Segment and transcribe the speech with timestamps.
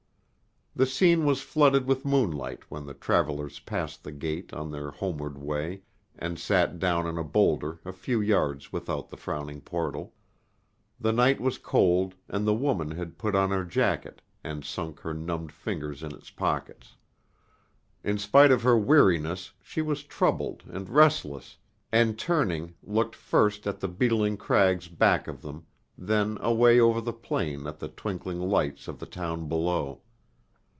[0.73, 5.37] The scene was flooded with moonlight when the travellers passed the gate on their homeward
[5.37, 5.81] way,
[6.17, 10.13] and sat down on a boulder a few yards without the frowning portal.
[10.97, 15.13] The night was cold, and the woman had put on her jacket, and sunk her
[15.13, 16.95] numbed fingers in its pockets.
[18.01, 21.57] In spite of her weariness she was troubled and restless,
[21.91, 25.65] and turning looked first at the beetling crags back of them,
[25.97, 30.01] then away over the plain at the twinkling lights of the town below.